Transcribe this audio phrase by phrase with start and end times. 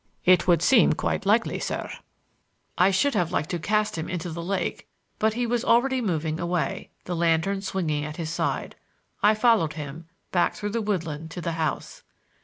[0.25, 1.87] "It would seem quite likely, sir."
[2.75, 4.87] I should have liked to cast him into the lake,
[5.19, 8.75] but be was already moving away, the lantern swinging at his side.
[9.21, 12.01] I followed him, back through the woodland to the house.